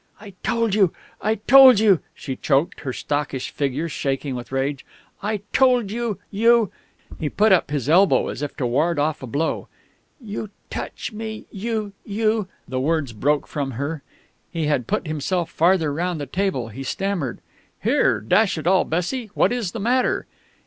[0.19, 4.83] "I told you I told you" she choked, her stockish figure shaking with rage,
[5.21, 6.71] "I told you you"
[7.19, 9.67] He put up his elbow as if to ward off a blow.
[10.19, 11.93] "You touch me you!
[12.03, 14.01] you!" the words broke from her.
[14.49, 16.69] He had put himself farther round the table.
[16.69, 17.37] He stammered.
[17.83, 20.25] "Here dash it all, Bessie what is the matter?"